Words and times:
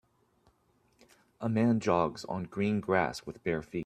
A 1.39 1.47
man 1.47 1.79
jogs 1.79 2.25
on 2.25 2.45
green 2.45 2.79
grass 2.79 3.23
with 3.27 3.43
bare 3.43 3.61
feet. 3.61 3.79